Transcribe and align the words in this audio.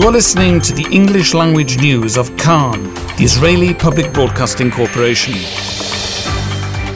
You're 0.00 0.12
listening 0.12 0.60
to 0.60 0.72
the 0.72 0.86
English 0.92 1.34
language 1.34 1.80
news 1.80 2.16
of 2.16 2.28
Kan, 2.36 2.84
the 2.94 3.24
Israeli 3.24 3.74
Public 3.74 4.12
Broadcasting 4.12 4.70
Corporation. 4.70 5.32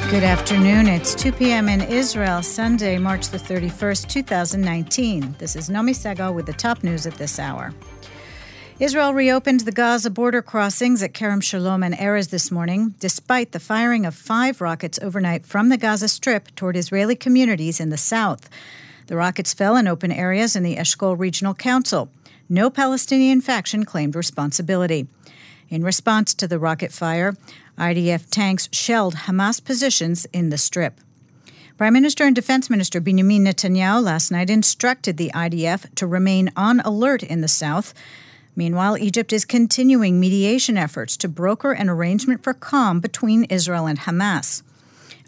Good 0.08 0.22
afternoon. 0.22 0.86
It's 0.86 1.12
2 1.16 1.32
p.m. 1.32 1.68
in 1.68 1.80
Israel, 1.80 2.44
Sunday, 2.44 2.98
March 2.98 3.30
the 3.30 3.38
31st, 3.38 4.08
2019. 4.08 5.34
This 5.40 5.56
is 5.56 5.68
Nomi 5.68 5.96
Segal 5.96 6.32
with 6.32 6.46
the 6.46 6.52
top 6.52 6.84
news 6.84 7.04
at 7.04 7.14
this 7.14 7.40
hour. 7.40 7.74
Israel 8.78 9.12
reopened 9.14 9.60
the 9.62 9.72
Gaza 9.72 10.08
border 10.08 10.40
crossings 10.40 11.02
at 11.02 11.12
Kerem 11.12 11.42
Shalom 11.42 11.82
and 11.82 11.96
Erez 11.96 12.30
this 12.30 12.52
morning, 12.52 12.94
despite 13.00 13.50
the 13.50 13.58
firing 13.58 14.06
of 14.06 14.14
five 14.14 14.60
rockets 14.60 15.00
overnight 15.02 15.44
from 15.44 15.70
the 15.70 15.76
Gaza 15.76 16.06
Strip 16.06 16.54
toward 16.54 16.76
Israeli 16.76 17.16
communities 17.16 17.80
in 17.80 17.88
the 17.88 17.98
south. 17.98 18.48
The 19.12 19.18
rockets 19.18 19.52
fell 19.52 19.76
in 19.76 19.86
open 19.86 20.10
areas 20.10 20.56
in 20.56 20.62
the 20.62 20.76
Eshkol 20.76 21.18
Regional 21.18 21.52
Council. 21.52 22.08
No 22.48 22.70
Palestinian 22.70 23.42
faction 23.42 23.84
claimed 23.84 24.16
responsibility. 24.16 25.06
In 25.68 25.84
response 25.84 26.32
to 26.32 26.48
the 26.48 26.58
rocket 26.58 26.92
fire, 26.92 27.36
IDF 27.76 28.30
tanks 28.30 28.70
shelled 28.72 29.14
Hamas 29.26 29.62
positions 29.62 30.24
in 30.32 30.48
the 30.48 30.56
Strip. 30.56 30.98
Prime 31.76 31.92
Minister 31.92 32.24
and 32.24 32.34
Defense 32.34 32.70
Minister 32.70 33.00
Benjamin 33.00 33.44
Netanyahu 33.44 34.02
last 34.02 34.30
night 34.30 34.48
instructed 34.48 35.18
the 35.18 35.30
IDF 35.34 35.94
to 35.96 36.06
remain 36.06 36.50
on 36.56 36.80
alert 36.80 37.22
in 37.22 37.42
the 37.42 37.48
south. 37.48 37.92
Meanwhile, 38.56 38.96
Egypt 38.96 39.30
is 39.34 39.44
continuing 39.44 40.20
mediation 40.20 40.78
efforts 40.78 41.18
to 41.18 41.28
broker 41.28 41.72
an 41.72 41.90
arrangement 41.90 42.42
for 42.42 42.54
calm 42.54 42.98
between 42.98 43.44
Israel 43.44 43.86
and 43.86 43.98
Hamas. 43.98 44.62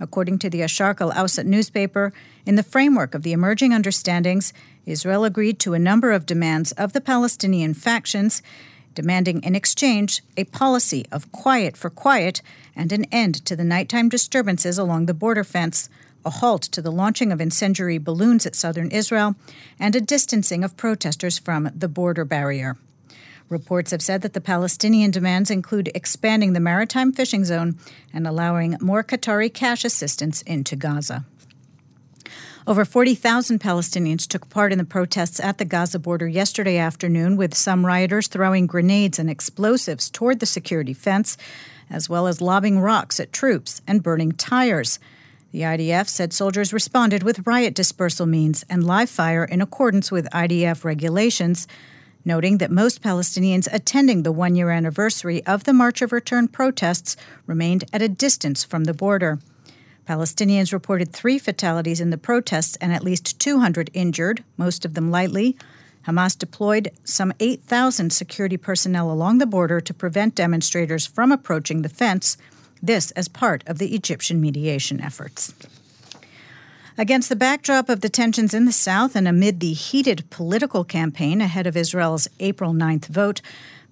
According 0.00 0.38
to 0.40 0.50
the 0.50 0.60
Asharq 0.60 1.00
al 1.00 1.12
Awsat 1.12 1.46
newspaper, 1.46 2.12
in 2.44 2.56
the 2.56 2.62
framework 2.62 3.14
of 3.14 3.22
the 3.22 3.32
emerging 3.32 3.72
understandings, 3.72 4.52
Israel 4.86 5.24
agreed 5.24 5.58
to 5.60 5.74
a 5.74 5.78
number 5.78 6.12
of 6.12 6.26
demands 6.26 6.72
of 6.72 6.92
the 6.92 7.00
Palestinian 7.00 7.74
factions, 7.74 8.42
demanding 8.94 9.42
in 9.42 9.54
exchange 9.54 10.22
a 10.36 10.44
policy 10.44 11.06
of 11.10 11.30
quiet 11.32 11.76
for 11.76 11.90
quiet 11.90 12.42
and 12.76 12.92
an 12.92 13.04
end 13.12 13.44
to 13.46 13.56
the 13.56 13.64
nighttime 13.64 14.08
disturbances 14.08 14.78
along 14.78 15.06
the 15.06 15.14
border 15.14 15.44
fence, 15.44 15.88
a 16.24 16.30
halt 16.30 16.62
to 16.62 16.82
the 16.82 16.92
launching 16.92 17.30
of 17.32 17.40
incendiary 17.40 17.98
balloons 17.98 18.46
at 18.46 18.54
southern 18.54 18.90
Israel, 18.90 19.34
and 19.78 19.94
a 19.94 20.00
distancing 20.00 20.64
of 20.64 20.76
protesters 20.76 21.38
from 21.38 21.70
the 21.74 21.88
border 21.88 22.24
barrier. 22.24 22.76
Reports 23.48 23.90
have 23.90 24.02
said 24.02 24.22
that 24.22 24.32
the 24.32 24.40
Palestinian 24.40 25.10
demands 25.10 25.50
include 25.50 25.90
expanding 25.94 26.52
the 26.52 26.60
maritime 26.60 27.12
fishing 27.12 27.44
zone 27.44 27.78
and 28.12 28.26
allowing 28.26 28.76
more 28.80 29.04
Qatari 29.04 29.52
cash 29.52 29.84
assistance 29.84 30.42
into 30.42 30.76
Gaza. 30.76 31.24
Over 32.66 32.86
40,000 32.86 33.60
Palestinians 33.60 34.26
took 34.26 34.48
part 34.48 34.72
in 34.72 34.78
the 34.78 34.86
protests 34.86 35.38
at 35.38 35.58
the 35.58 35.66
Gaza 35.66 35.98
border 35.98 36.26
yesterday 36.26 36.78
afternoon, 36.78 37.36
with 37.36 37.54
some 37.54 37.84
rioters 37.84 38.26
throwing 38.26 38.66
grenades 38.66 39.18
and 39.18 39.28
explosives 39.28 40.08
toward 40.08 40.40
the 40.40 40.46
security 40.46 40.94
fence, 40.94 41.36
as 41.90 42.08
well 42.08 42.26
as 42.26 42.40
lobbing 42.40 42.80
rocks 42.80 43.20
at 43.20 43.34
troops 43.34 43.82
and 43.86 44.02
burning 44.02 44.32
tires. 44.32 44.98
The 45.52 45.60
IDF 45.60 46.08
said 46.08 46.32
soldiers 46.32 46.72
responded 46.72 47.22
with 47.22 47.46
riot 47.46 47.74
dispersal 47.74 48.24
means 48.24 48.64
and 48.70 48.82
live 48.82 49.10
fire 49.10 49.44
in 49.44 49.60
accordance 49.60 50.10
with 50.10 50.28
IDF 50.30 50.84
regulations, 50.84 51.68
noting 52.24 52.58
that 52.58 52.70
most 52.70 53.02
Palestinians 53.02 53.68
attending 53.72 54.22
the 54.22 54.32
one 54.32 54.54
year 54.54 54.70
anniversary 54.70 55.44
of 55.46 55.64
the 55.64 55.72
March 55.72 56.02
of 56.02 56.12
Return 56.12 56.48
protests 56.48 57.16
remained 57.46 57.84
at 57.92 58.02
a 58.02 58.08
distance 58.08 58.64
from 58.64 58.84
the 58.84 58.94
border. 58.94 59.38
Palestinians 60.06 60.72
reported 60.72 61.12
three 61.12 61.38
fatalities 61.38 62.00
in 62.00 62.10
the 62.10 62.18
protests 62.18 62.76
and 62.76 62.92
at 62.92 63.04
least 63.04 63.38
200 63.38 63.90
injured, 63.94 64.44
most 64.56 64.84
of 64.84 64.94
them 64.94 65.10
lightly. 65.10 65.56
Hamas 66.06 66.36
deployed 66.36 66.90
some 67.04 67.32
8,000 67.40 68.10
security 68.12 68.58
personnel 68.58 69.10
along 69.10 69.38
the 69.38 69.46
border 69.46 69.80
to 69.80 69.94
prevent 69.94 70.34
demonstrators 70.34 71.06
from 71.06 71.32
approaching 71.32 71.82
the 71.82 71.88
fence, 71.88 72.36
this 72.82 73.10
as 73.12 73.28
part 73.28 73.64
of 73.66 73.78
the 73.78 73.94
Egyptian 73.94 74.40
mediation 74.40 75.00
efforts. 75.00 75.54
Against 76.96 77.28
the 77.28 77.34
backdrop 77.34 77.88
of 77.88 78.02
the 78.02 78.08
tensions 78.08 78.54
in 78.54 78.66
the 78.66 78.72
South 78.72 79.16
and 79.16 79.26
amid 79.26 79.58
the 79.58 79.72
heated 79.72 80.30
political 80.30 80.84
campaign 80.84 81.40
ahead 81.40 81.66
of 81.66 81.76
Israel's 81.76 82.28
April 82.38 82.72
9th 82.72 83.06
vote, 83.06 83.40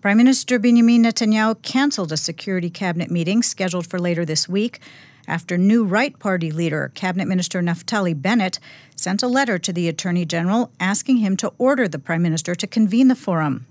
Prime 0.00 0.18
Minister 0.18 0.56
Benjamin 0.56 1.02
Netanyahu 1.02 1.60
canceled 1.62 2.12
a 2.12 2.16
security 2.16 2.70
cabinet 2.70 3.10
meeting 3.10 3.42
scheduled 3.42 3.88
for 3.88 3.98
later 3.98 4.24
this 4.24 4.48
week 4.48 4.78
after 5.26 5.58
new 5.58 5.84
Right 5.84 6.16
Party 6.16 6.52
leader, 6.52 6.92
Cabinet 6.94 7.26
Minister 7.26 7.60
Naftali 7.60 8.20
Bennett, 8.20 8.60
sent 8.94 9.20
a 9.20 9.28
letter 9.28 9.58
to 9.58 9.72
the 9.72 9.88
Attorney 9.88 10.24
General 10.24 10.70
asking 10.78 11.16
him 11.16 11.36
to 11.38 11.52
order 11.58 11.88
the 11.88 11.98
Prime 11.98 12.22
Minister 12.22 12.54
to 12.54 12.66
convene 12.68 13.08
the 13.08 13.16
forum. 13.16 13.66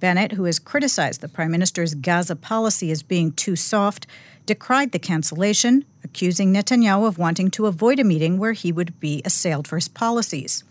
Bennett, 0.00 0.32
who 0.32 0.44
has 0.44 0.58
criticized 0.58 1.20
the 1.20 1.28
Prime 1.28 1.50
Minister's 1.50 1.94
Gaza 1.94 2.36
policy 2.36 2.90
as 2.90 3.02
being 3.02 3.32
too 3.32 3.56
soft, 3.56 4.06
decried 4.46 4.92
the 4.92 4.98
cancellation, 4.98 5.84
accusing 6.04 6.52
Netanyahu 6.52 7.06
of 7.06 7.18
wanting 7.18 7.50
to 7.52 7.66
avoid 7.66 7.98
a 7.98 8.04
meeting 8.04 8.38
where 8.38 8.52
he 8.52 8.72
would 8.72 8.98
be 9.00 9.22
assailed 9.24 9.66
for 9.66 9.76
his 9.76 9.88
policies. 9.88 10.64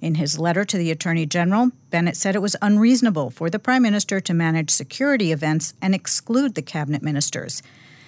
In 0.00 0.14
his 0.14 0.38
letter 0.38 0.64
to 0.64 0.78
the 0.78 0.90
Attorney 0.90 1.26
General, 1.26 1.72
Bennett 1.90 2.16
said 2.16 2.34
it 2.34 2.42
was 2.42 2.56
unreasonable 2.62 3.30
for 3.30 3.50
the 3.50 3.58
Prime 3.58 3.82
Minister 3.82 4.20
to 4.20 4.32
manage 4.32 4.70
security 4.70 5.30
events 5.30 5.74
and 5.82 5.94
exclude 5.94 6.54
the 6.54 6.62
cabinet 6.62 7.02
ministers. 7.02 7.62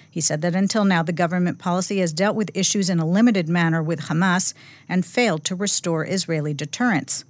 He 0.09 0.21
said 0.21 0.41
that 0.41 0.55
until 0.55 0.85
now, 0.85 1.03
the 1.03 1.11
government 1.11 1.59
policy 1.59 1.99
has 1.99 2.13
dealt 2.13 2.35
with 2.35 2.55
issues 2.55 2.89
in 2.89 2.99
a 2.99 3.05
limited 3.05 3.49
manner 3.49 3.83
with 3.83 4.01
Hamas 4.01 4.53
and 4.87 5.05
failed 5.05 5.43
to 5.45 5.55
restore 5.55 6.05
Israeli 6.05 6.53
deterrence. 6.53 7.25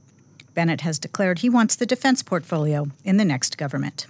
Bennett 0.53 0.81
has 0.81 0.99
declared 0.99 1.39
he 1.39 1.49
wants 1.49 1.75
the 1.75 1.85
defense 1.85 2.23
portfolio 2.23 2.87
in 3.03 3.17
the 3.17 3.25
next 3.25 3.57
government. 3.57 4.07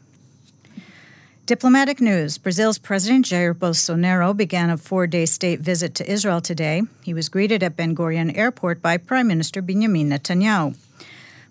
Diplomatic 1.46 2.00
news 2.00 2.38
Brazil's 2.38 2.78
President 2.78 3.26
Jair 3.26 3.54
Bolsonaro 3.54 4.36
began 4.36 4.70
a 4.70 4.78
four 4.78 5.08
day 5.08 5.26
state 5.26 5.60
visit 5.60 5.94
to 5.96 6.10
Israel 6.10 6.40
today. 6.40 6.84
He 7.04 7.14
was 7.14 7.28
greeted 7.28 7.62
at 7.62 7.76
Ben 7.76 7.94
Gurion 7.94 8.38
Airport 8.38 8.82
by 8.82 8.96
Prime 8.96 9.28
Minister 9.28 9.62
Benjamin 9.62 10.10
Netanyahu. 10.10 10.78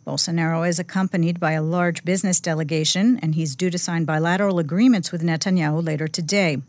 Bolsonaro 0.07 0.67
is 0.67 0.79
accompanied 0.79 1.39
by 1.39 1.53
a 1.53 1.63
large 1.63 2.05
business 2.05 2.41
delegation, 2.41 3.19
and 3.23 3.35
he's 3.35 3.55
due 3.55 3.71
to 3.71 3.79
sign 3.79 4.05
bilateral 4.05 4.59
agreements 4.59 5.13
with 5.13 5.23
Netanyahu 5.23 5.85
later 5.85 6.09
today. 6.09 6.63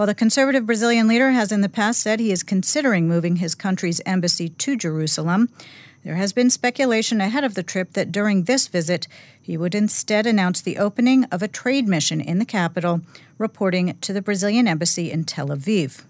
While 0.00 0.06
the 0.06 0.14
conservative 0.14 0.64
Brazilian 0.64 1.08
leader 1.08 1.32
has 1.32 1.52
in 1.52 1.60
the 1.60 1.68
past 1.68 2.00
said 2.00 2.20
he 2.20 2.32
is 2.32 2.42
considering 2.42 3.06
moving 3.06 3.36
his 3.36 3.54
country's 3.54 4.00
embassy 4.06 4.48
to 4.48 4.74
Jerusalem, 4.74 5.50
there 6.04 6.14
has 6.14 6.32
been 6.32 6.48
speculation 6.48 7.20
ahead 7.20 7.44
of 7.44 7.52
the 7.52 7.62
trip 7.62 7.92
that 7.92 8.10
during 8.10 8.44
this 8.44 8.66
visit, 8.66 9.06
he 9.38 9.58
would 9.58 9.74
instead 9.74 10.26
announce 10.26 10.62
the 10.62 10.78
opening 10.78 11.24
of 11.24 11.42
a 11.42 11.48
trade 11.48 11.86
mission 11.86 12.18
in 12.18 12.38
the 12.38 12.46
capital, 12.46 13.02
reporting 13.36 13.94
to 14.00 14.14
the 14.14 14.22
Brazilian 14.22 14.66
embassy 14.66 15.12
in 15.12 15.24
Tel 15.24 15.48
Aviv. 15.48 16.02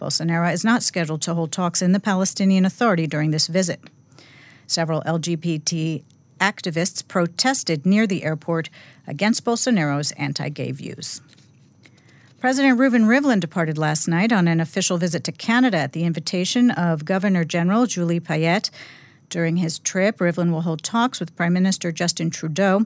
Bolsonaro 0.00 0.52
is 0.52 0.64
not 0.64 0.84
scheduled 0.84 1.22
to 1.22 1.34
hold 1.34 1.50
talks 1.50 1.82
in 1.82 1.90
the 1.90 1.98
Palestinian 1.98 2.64
Authority 2.64 3.08
during 3.08 3.32
this 3.32 3.48
visit. 3.48 3.80
Several 4.68 5.02
LGBT 5.02 6.04
activists 6.40 7.08
protested 7.08 7.84
near 7.84 8.06
the 8.06 8.22
airport 8.22 8.70
against 9.04 9.44
Bolsonaro's 9.44 10.12
anti 10.12 10.48
gay 10.48 10.70
views. 10.70 11.20
President 12.42 12.76
Reuven 12.76 13.04
Rivlin 13.04 13.38
departed 13.38 13.78
last 13.78 14.08
night 14.08 14.32
on 14.32 14.48
an 14.48 14.58
official 14.58 14.98
visit 14.98 15.22
to 15.22 15.30
Canada 15.30 15.76
at 15.76 15.92
the 15.92 16.02
invitation 16.02 16.72
of 16.72 17.04
Governor 17.04 17.44
General 17.44 17.86
Julie 17.86 18.18
Payette. 18.18 18.68
During 19.28 19.58
his 19.58 19.78
trip, 19.78 20.18
Rivlin 20.18 20.50
will 20.50 20.62
hold 20.62 20.82
talks 20.82 21.20
with 21.20 21.36
Prime 21.36 21.52
Minister 21.52 21.92
Justin 21.92 22.30
Trudeau, 22.30 22.84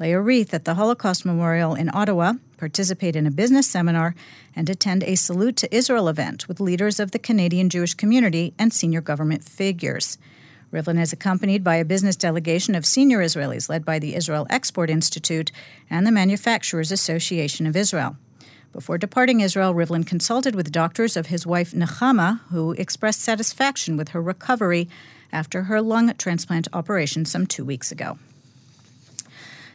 lay 0.00 0.10
a 0.10 0.20
wreath 0.20 0.52
at 0.52 0.64
the 0.64 0.74
Holocaust 0.74 1.24
Memorial 1.24 1.76
in 1.76 1.88
Ottawa, 1.94 2.32
participate 2.56 3.14
in 3.14 3.28
a 3.28 3.30
business 3.30 3.68
seminar, 3.68 4.16
and 4.56 4.68
attend 4.68 5.04
a 5.04 5.14
Salute 5.14 5.56
to 5.58 5.72
Israel 5.72 6.08
event 6.08 6.48
with 6.48 6.58
leaders 6.58 6.98
of 6.98 7.12
the 7.12 7.20
Canadian 7.20 7.70
Jewish 7.70 7.94
community 7.94 8.54
and 8.58 8.72
senior 8.72 9.00
government 9.00 9.44
figures. 9.44 10.18
Rivlin 10.72 11.00
is 11.00 11.12
accompanied 11.12 11.62
by 11.62 11.76
a 11.76 11.84
business 11.84 12.16
delegation 12.16 12.74
of 12.74 12.84
senior 12.84 13.20
Israelis 13.20 13.68
led 13.68 13.84
by 13.84 14.00
the 14.00 14.16
Israel 14.16 14.48
Export 14.50 14.90
Institute 14.90 15.52
and 15.88 16.04
the 16.04 16.10
Manufacturers 16.10 16.90
Association 16.90 17.68
of 17.68 17.76
Israel. 17.76 18.16
Before 18.72 18.98
departing 18.98 19.40
Israel, 19.40 19.74
Rivlin 19.74 20.06
consulted 20.06 20.54
with 20.54 20.72
doctors 20.72 21.16
of 21.16 21.26
his 21.26 21.46
wife 21.46 21.72
Nechama, 21.72 22.40
who 22.50 22.72
expressed 22.72 23.22
satisfaction 23.22 23.96
with 23.96 24.10
her 24.10 24.20
recovery 24.20 24.88
after 25.32 25.64
her 25.64 25.80
lung 25.80 26.12
transplant 26.14 26.68
operation 26.72 27.24
some 27.24 27.46
two 27.46 27.64
weeks 27.64 27.90
ago. 27.90 28.18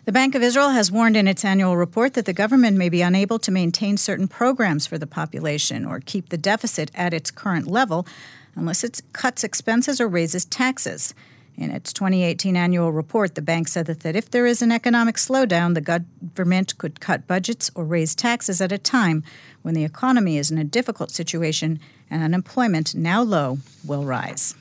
The 0.05 0.11
Bank 0.11 0.33
of 0.33 0.41
Israel 0.41 0.69
has 0.69 0.91
warned 0.91 1.15
in 1.15 1.27
its 1.27 1.45
annual 1.45 1.77
report 1.77 2.15
that 2.15 2.25
the 2.25 2.33
government 2.33 2.75
may 2.75 2.89
be 2.89 3.03
unable 3.03 3.37
to 3.37 3.51
maintain 3.51 3.97
certain 3.97 4.27
programs 4.27 4.87
for 4.87 4.97
the 4.97 5.05
population 5.05 5.85
or 5.85 5.99
keep 5.99 6.29
the 6.29 6.37
deficit 6.37 6.89
at 6.95 7.13
its 7.13 7.29
current 7.29 7.67
level 7.67 8.07
unless 8.55 8.83
it 8.83 9.01
cuts 9.13 9.43
expenses 9.43 10.01
or 10.01 10.07
raises 10.07 10.45
taxes. 10.45 11.13
In 11.57 11.69
its 11.69 11.93
2018 11.93 12.55
annual 12.55 12.91
report, 12.91 13.35
the 13.35 13.41
bank 13.41 13.67
said 13.67 13.85
that, 13.85 14.15
if 14.15 14.31
there 14.31 14.45
is 14.45 14.61
an 14.61 14.71
economic 14.71 15.15
slowdown, 15.15 15.73
the 15.73 15.81
government 15.81 16.77
could 16.77 16.99
cut 16.99 17.27
budgets 17.27 17.69
or 17.75 17.83
raise 17.83 18.15
taxes 18.15 18.61
at 18.61 18.71
a 18.71 18.77
time 18.77 19.23
when 19.61 19.73
the 19.73 19.83
economy 19.83 20.37
is 20.37 20.49
in 20.49 20.57
a 20.57 20.63
difficult 20.63 21.11
situation 21.11 21.79
and 22.09 22.23
unemployment, 22.23 22.95
now 22.95 23.21
low, 23.21 23.59
will 23.85 24.05
rise. 24.05 24.55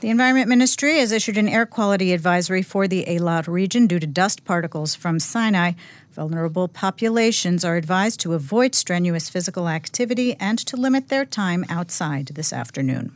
The 0.00 0.08
Environment 0.08 0.48
Ministry 0.48 0.98
has 0.98 1.12
issued 1.12 1.36
an 1.36 1.48
air 1.48 1.66
quality 1.66 2.14
advisory 2.14 2.62
for 2.62 2.88
the 2.88 3.04
Eilat 3.04 3.46
region 3.46 3.86
due 3.86 3.98
to 3.98 4.06
dust 4.06 4.46
particles 4.46 4.94
from 4.94 5.18
Sinai. 5.18 5.72
Vulnerable 6.12 6.68
populations 6.68 7.66
are 7.66 7.76
advised 7.76 8.18
to 8.20 8.32
avoid 8.32 8.74
strenuous 8.74 9.28
physical 9.28 9.68
activity 9.68 10.36
and 10.40 10.58
to 10.60 10.76
limit 10.76 11.08
their 11.08 11.26
time 11.26 11.66
outside 11.68 12.28
this 12.28 12.50
afternoon. 12.50 13.14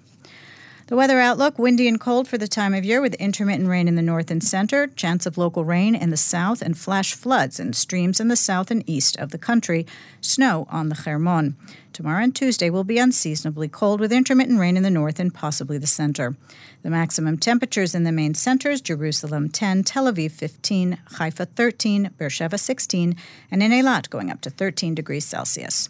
The 0.87 0.97
weather 0.97 1.19
outlook 1.19 1.59
windy 1.59 1.89
and 1.89 1.99
cold 1.99 2.29
for 2.29 2.37
the 2.37 2.47
time 2.47 2.75
of 2.75 2.85
year 2.85 3.01
with 3.01 3.15
intermittent 3.15 3.71
rain 3.71 3.89
in 3.89 3.95
the 3.95 4.03
north 4.03 4.31
and 4.31 4.45
center, 4.45 4.87
chance 4.87 5.25
of 5.25 5.39
local 5.39 5.65
rain 5.65 5.95
in 5.95 6.11
the 6.11 6.17
south, 6.19 6.61
and 6.61 6.77
flash 6.77 7.15
floods 7.15 7.59
in 7.59 7.73
streams 7.73 8.21
in 8.21 8.29
the 8.29 8.37
south 8.37 8.71
and 8.71 8.87
east 8.87 9.17
of 9.17 9.31
the 9.31 9.39
country, 9.39 9.87
snow 10.21 10.67
on 10.69 10.91
the 10.91 10.95
Hermon. 10.95 11.57
Tomorrow 11.95 12.25
and 12.25 12.37
Tuesday 12.37 12.69
will 12.69 12.85
be 12.85 12.99
unseasonably 12.99 13.67
cold 13.67 13.99
with 13.99 14.13
intermittent 14.13 14.61
rain 14.61 14.77
in 14.77 14.83
the 14.83 14.91
north 14.91 15.19
and 15.19 15.33
possibly 15.33 15.79
the 15.79 15.87
center. 15.87 16.37
The 16.83 16.91
maximum 16.91 17.39
temperatures 17.39 17.95
in 17.95 18.05
the 18.05 18.13
main 18.13 18.35
centers 18.35 18.83
Jerusalem 18.83 19.49
10, 19.49 19.85
Tel 19.85 20.13
Aviv 20.13 20.33
15, 20.33 20.99
Haifa 21.13 21.47
13, 21.47 22.11
Beersheba 22.19 22.59
16, 22.59 23.17
and 23.51 23.63
in 23.63 23.73
Eilat 23.73 24.11
going 24.11 24.31
up 24.31 24.43
to 24.43 24.51
13 24.51 24.95
degrees 24.95 25.25
Celsius. 25.25 25.89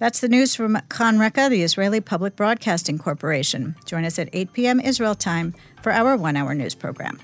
That's 0.00 0.20
the 0.20 0.30
news 0.30 0.54
from 0.54 0.80
Kan 0.88 1.18
Reka, 1.18 1.50
the 1.50 1.62
Israeli 1.62 2.00
Public 2.00 2.34
Broadcasting 2.34 2.96
Corporation. 2.96 3.76
Join 3.84 4.06
us 4.06 4.18
at 4.18 4.30
8 4.32 4.54
p.m. 4.54 4.80
Israel 4.80 5.14
time 5.14 5.54
for 5.82 5.92
our 5.92 6.16
one 6.16 6.36
hour 6.36 6.54
news 6.54 6.74
program. 6.74 7.18